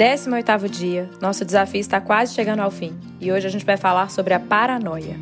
18º 0.00 0.66
dia. 0.66 1.10
Nosso 1.20 1.44
desafio 1.44 1.78
está 1.78 2.00
quase 2.00 2.32
chegando 2.32 2.60
ao 2.60 2.70
fim. 2.70 2.98
E 3.20 3.30
hoje 3.30 3.46
a 3.46 3.50
gente 3.50 3.66
vai 3.66 3.76
falar 3.76 4.10
sobre 4.10 4.32
a 4.32 4.40
paranoia. 4.40 5.14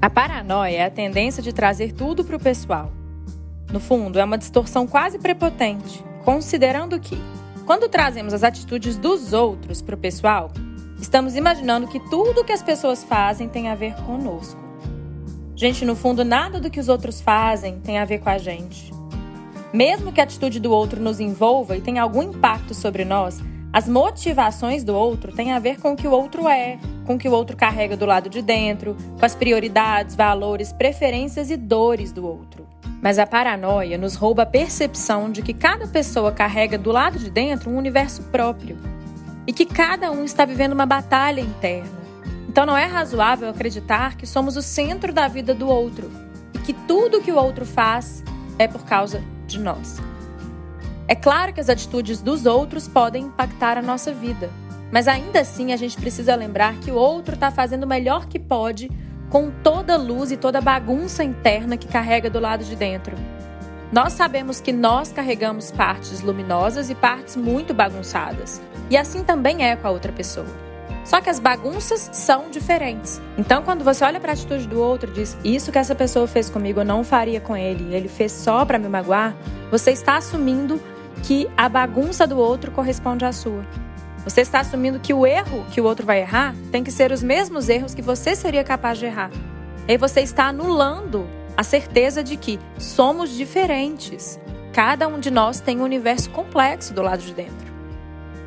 A 0.00 0.08
paranoia 0.08 0.78
é 0.78 0.84
a 0.86 0.90
tendência 0.90 1.42
de 1.42 1.52
trazer 1.52 1.92
tudo 1.92 2.24
para 2.24 2.36
o 2.36 2.40
pessoal. 2.40 2.90
No 3.70 3.80
fundo, 3.80 4.18
é 4.18 4.24
uma 4.24 4.38
distorção 4.38 4.86
quase 4.86 5.18
prepotente, 5.18 6.02
considerando 6.24 6.98
que, 6.98 7.18
quando 7.66 7.86
trazemos 7.86 8.32
as 8.32 8.42
atitudes 8.42 8.96
dos 8.96 9.34
outros 9.34 9.82
para 9.82 9.94
o 9.94 9.98
pessoal, 9.98 10.50
estamos 10.98 11.36
imaginando 11.36 11.86
que 11.86 12.00
tudo 12.08 12.44
que 12.44 12.52
as 12.52 12.62
pessoas 12.62 13.04
fazem 13.04 13.46
tem 13.46 13.68
a 13.68 13.74
ver 13.74 13.94
conosco. 14.06 14.58
Gente, 15.54 15.84
no 15.84 15.94
fundo, 15.94 16.24
nada 16.24 16.58
do 16.58 16.70
que 16.70 16.80
os 16.80 16.88
outros 16.88 17.20
fazem 17.20 17.78
tem 17.80 17.98
a 17.98 18.06
ver 18.06 18.20
com 18.20 18.30
a 18.30 18.38
gente. 18.38 18.93
Mesmo 19.74 20.12
que 20.12 20.20
a 20.20 20.24
atitude 20.24 20.60
do 20.60 20.70
outro 20.70 21.00
nos 21.00 21.18
envolva 21.18 21.76
e 21.76 21.80
tenha 21.80 22.00
algum 22.00 22.22
impacto 22.22 22.72
sobre 22.72 23.04
nós, 23.04 23.42
as 23.72 23.88
motivações 23.88 24.84
do 24.84 24.94
outro 24.94 25.32
têm 25.32 25.50
a 25.50 25.58
ver 25.58 25.80
com 25.80 25.94
o 25.94 25.96
que 25.96 26.06
o 26.06 26.12
outro 26.12 26.48
é, 26.48 26.78
com 27.04 27.16
o 27.16 27.18
que 27.18 27.28
o 27.28 27.32
outro 27.32 27.56
carrega 27.56 27.96
do 27.96 28.06
lado 28.06 28.30
de 28.30 28.40
dentro, 28.40 28.96
com 29.18 29.26
as 29.26 29.34
prioridades, 29.34 30.14
valores, 30.14 30.72
preferências 30.72 31.50
e 31.50 31.56
dores 31.56 32.12
do 32.12 32.24
outro. 32.24 32.64
Mas 33.02 33.18
a 33.18 33.26
paranoia 33.26 33.98
nos 33.98 34.14
rouba 34.14 34.44
a 34.44 34.46
percepção 34.46 35.28
de 35.28 35.42
que 35.42 35.52
cada 35.52 35.88
pessoa 35.88 36.30
carrega 36.30 36.78
do 36.78 36.92
lado 36.92 37.18
de 37.18 37.28
dentro 37.28 37.68
um 37.68 37.76
universo 37.76 38.22
próprio 38.30 38.78
e 39.44 39.52
que 39.52 39.66
cada 39.66 40.08
um 40.12 40.24
está 40.24 40.44
vivendo 40.44 40.72
uma 40.72 40.86
batalha 40.86 41.40
interna 41.40 42.04
então 42.48 42.64
não 42.64 42.76
é 42.76 42.84
razoável 42.84 43.48
acreditar 43.48 44.16
que 44.16 44.28
somos 44.28 44.56
o 44.56 44.62
centro 44.62 45.12
da 45.12 45.26
vida 45.26 45.52
do 45.52 45.66
outro 45.66 46.08
e 46.54 46.58
que 46.60 46.72
tudo 46.72 47.20
que 47.20 47.32
o 47.32 47.36
outro 47.36 47.66
faz 47.66 48.22
é 48.56 48.68
por 48.68 48.84
causa 48.84 49.20
de 49.46 49.58
nós. 49.58 50.00
É 51.06 51.14
claro 51.14 51.52
que 51.52 51.60
as 51.60 51.68
atitudes 51.68 52.22
dos 52.22 52.46
outros 52.46 52.88
podem 52.88 53.24
impactar 53.24 53.76
a 53.76 53.82
nossa 53.82 54.12
vida, 54.12 54.50
mas 54.90 55.06
ainda 55.06 55.40
assim 55.40 55.72
a 55.72 55.76
gente 55.76 55.96
precisa 55.96 56.34
lembrar 56.34 56.78
que 56.80 56.90
o 56.90 56.94
outro 56.94 57.34
está 57.34 57.50
fazendo 57.50 57.84
o 57.84 57.88
melhor 57.88 58.26
que 58.26 58.38
pode 58.38 58.90
com 59.28 59.50
toda 59.50 59.94
a 59.94 59.98
luz 59.98 60.30
e 60.30 60.36
toda 60.36 60.58
a 60.58 60.62
bagunça 60.62 61.24
interna 61.24 61.76
que 61.76 61.88
carrega 61.88 62.30
do 62.30 62.40
lado 62.40 62.64
de 62.64 62.76
dentro. 62.76 63.16
Nós 63.92 64.12
sabemos 64.12 64.60
que 64.60 64.72
nós 64.72 65.12
carregamos 65.12 65.70
partes 65.70 66.20
luminosas 66.20 66.90
e 66.90 66.94
partes 66.94 67.36
muito 67.36 67.74
bagunçadas, 67.74 68.62
e 68.88 68.96
assim 68.96 69.22
também 69.22 69.64
é 69.64 69.76
com 69.76 69.86
a 69.86 69.90
outra 69.90 70.12
pessoa. 70.12 70.63
Só 71.04 71.20
que 71.20 71.28
as 71.28 71.38
bagunças 71.38 72.08
são 72.12 72.50
diferentes. 72.50 73.20
Então, 73.36 73.62
quando 73.62 73.84
você 73.84 74.04
olha 74.04 74.18
para 74.18 74.32
a 74.32 74.34
atitude 74.34 74.66
do 74.66 74.80
outro 74.80 75.10
e 75.10 75.14
diz: 75.14 75.36
Isso 75.44 75.70
que 75.70 75.78
essa 75.78 75.94
pessoa 75.94 76.26
fez 76.26 76.48
comigo, 76.48 76.80
eu 76.80 76.84
não 76.84 77.04
faria 77.04 77.40
com 77.40 77.56
ele, 77.56 77.94
ele 77.94 78.08
fez 78.08 78.32
só 78.32 78.64
para 78.64 78.78
me 78.78 78.88
magoar, 78.88 79.36
você 79.70 79.90
está 79.90 80.16
assumindo 80.16 80.80
que 81.22 81.48
a 81.56 81.68
bagunça 81.68 82.26
do 82.26 82.38
outro 82.38 82.70
corresponde 82.70 83.24
à 83.24 83.32
sua. 83.32 83.64
Você 84.24 84.40
está 84.40 84.60
assumindo 84.60 84.98
que 84.98 85.12
o 85.12 85.26
erro 85.26 85.66
que 85.70 85.80
o 85.80 85.84
outro 85.84 86.06
vai 86.06 86.20
errar 86.20 86.54
tem 86.72 86.82
que 86.82 86.90
ser 86.90 87.12
os 87.12 87.22
mesmos 87.22 87.68
erros 87.68 87.94
que 87.94 88.00
você 88.00 88.34
seria 88.34 88.64
capaz 88.64 88.98
de 88.98 89.04
errar. 89.04 89.30
E 89.86 89.92
aí 89.92 89.98
você 89.98 90.20
está 90.20 90.46
anulando 90.46 91.28
a 91.56 91.62
certeza 91.62 92.24
de 92.24 92.36
que 92.36 92.58
somos 92.78 93.30
diferentes. 93.30 94.40
Cada 94.72 95.06
um 95.06 95.20
de 95.20 95.30
nós 95.30 95.60
tem 95.60 95.78
um 95.78 95.84
universo 95.84 96.30
complexo 96.30 96.94
do 96.94 97.02
lado 97.02 97.22
de 97.22 97.34
dentro. 97.34 97.73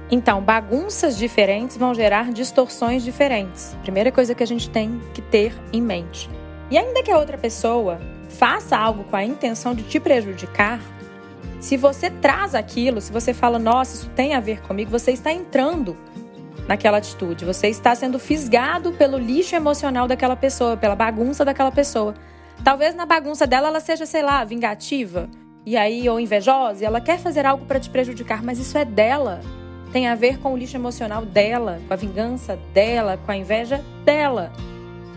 Então, 0.10 0.42
bagunças 0.42 1.18
diferentes 1.18 1.76
vão 1.76 1.94
gerar 1.94 2.32
distorções 2.32 3.04
diferentes. 3.04 3.76
Primeira 3.82 4.12
coisa 4.12 4.34
que 4.34 4.44
a 4.44 4.48
gente 4.48 4.70
tem 4.70 5.02
que 5.14 5.22
ter 5.22 5.54
em 5.74 5.82
mente. 5.82 6.30
E 6.72 6.78
ainda 6.78 7.04
que 7.04 7.12
a 7.12 7.18
outra 7.18 7.38
pessoa 7.38 8.00
faça 8.30 8.78
algo 8.78 9.04
com 9.06 9.16
a 9.16 9.24
intenção 9.24 9.76
de 9.76 9.84
te 9.84 10.00
prejudicar, 10.00 10.80
se 11.60 11.76
você 11.76 12.10
traz 12.10 12.56
aquilo, 12.56 13.02
se 13.02 13.12
você 13.12 13.34
fala, 13.34 13.60
nossa, 13.60 13.96
isso 13.96 14.10
tem 14.16 14.34
a 14.34 14.40
ver 14.40 14.62
comigo, 14.62 14.92
você 14.92 15.12
está 15.12 15.32
entrando 15.32 15.98
naquela 16.68 16.98
atitude, 16.98 17.44
você 17.44 17.68
está 17.68 17.96
sendo 17.96 18.20
fisgado 18.20 18.92
pelo 18.94 19.18
lixo 19.18 19.56
emocional 19.56 20.08
daquela 20.08 20.36
pessoa, 20.36 20.78
pela 20.78 20.96
bagunça 20.96 21.44
daquela 21.44 21.72
pessoa. 21.72 22.14
Talvez 22.64 22.96
na 22.96 23.06
bagunça 23.06 23.46
dela 23.46 23.67
ela 23.67 23.80
seja, 23.80 24.06
sei 24.06 24.22
lá, 24.22 24.44
vingativa, 24.44 25.30
e 25.66 25.76
aí 25.76 26.08
ou 26.08 26.20
invejosa, 26.20 26.84
e 26.84 26.86
ela 26.86 27.02
quer 27.02 27.20
fazer 27.20 27.46
algo 27.46 27.66
para 27.66 27.80
te 27.80 27.90
prejudicar, 27.90 28.44
mas 28.44 28.60
isso 28.60 28.78
é 28.78 28.86
dela 28.86 29.42
tem 29.92 30.08
a 30.08 30.15
ver 30.15 30.39
com 30.39 30.53
o 30.53 30.58
lixo 30.58 30.77
emocional 30.77 31.25
dela, 31.25 31.81
com 31.87 31.93
a 31.93 31.98
vingança 31.98 32.59
dela, 32.73 33.17
com 33.25 33.31
a 33.31 33.37
inveja 33.37 33.83
dela. 34.03 34.52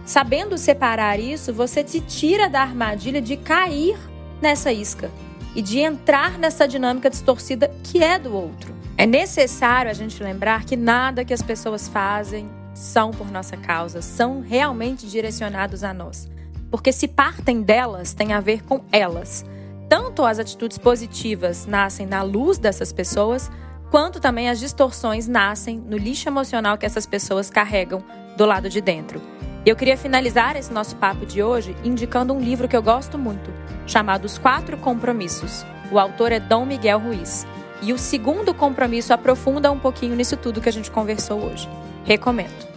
Sabendo 0.04 0.58
separar 0.58 1.20
isso, 1.20 1.53
você 1.53 1.84
te 1.84 2.00
tira 2.00 2.48
da 2.48 2.62
armadilha 2.62 3.20
de 3.20 3.36
cair 3.36 3.98
nessa 4.41 4.72
isca 4.72 5.10
e 5.54 5.62
de 5.62 5.81
entrar 5.81 6.38
nessa 6.38 6.66
dinâmica 6.66 7.10
distorcida 7.10 7.70
que 7.84 8.03
é 8.03 8.19
do 8.19 8.34
outro. 8.34 8.75
É 8.97 9.06
necessário 9.06 9.91
a 9.91 9.94
gente 9.94 10.22
lembrar 10.22 10.64
que 10.64 10.76
nada 10.76 11.25
que 11.25 11.32
as 11.32 11.42
pessoas 11.42 11.88
fazem 11.88 12.48
são 12.75 13.10
por 13.10 13.31
nossa 13.31 13.56
causa, 13.56 14.02
são 14.02 14.41
realmente 14.41 15.06
direcionados 15.06 15.82
a 15.82 15.92
nós. 15.92 16.28
Porque 16.70 16.92
se 16.92 17.08
partem 17.08 17.62
delas, 17.62 18.14
tem 18.14 18.32
a 18.32 18.41
ver 18.41 18.62
com 18.64 18.81
elas. 18.92 19.44
Tanto 19.88 20.25
as 20.25 20.38
atitudes 20.38 20.78
positivas 20.78 21.66
nascem 21.66 22.06
na 22.06 22.22
luz 22.22 22.58
dessas 22.58 22.92
pessoas, 22.92 23.50
quanto 23.91 24.21
também 24.21 24.49
as 24.49 24.61
distorções 24.61 25.27
nascem 25.27 25.78
no 25.78 25.97
lixo 25.97 26.28
emocional 26.28 26.78
que 26.78 26.87
essas 26.87 27.06
pessoas 27.06 27.51
carregam 27.51 28.03
do 28.37 28.47
lado 28.47 28.69
de 28.69 28.81
dentro. 28.81 29.21
Eu 29.67 29.77
queria 29.77 29.97
finalizar 29.97 30.56
esse 30.56 30.73
nosso 30.73 30.97
papo 30.97 31.27
de 31.27 31.43
hoje 31.43 31.77
indicando 31.84 32.33
um 32.33 32.41
livro 32.41 32.69
que 32.69 32.77
eu 32.77 32.83
gosto 32.83 33.19
muito, 33.19 33.53
chamado 33.87 34.25
Os 34.25 34.39
Quatro 34.39 34.79
Compromissos. 34.79 35.67
O 35.91 35.99
autor 35.99 36.33
é 36.33 36.41
Dom 36.41 36.65
Miguel 36.65 37.00
Ruiz. 37.00 37.47
E 37.83 37.93
o 37.93 37.99
segundo 37.99 38.55
compromisso 38.55 39.12
aprofunda 39.12 39.71
um 39.73 39.79
pouquinho 39.79 40.15
nisso 40.15 40.37
tudo 40.37 40.61
que 40.61 40.69
a 40.69 40.73
gente 40.73 40.91
conversou 40.91 41.43
hoje. 41.43 41.69
Recomendo. 42.05 42.69